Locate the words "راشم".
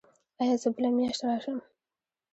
1.27-1.57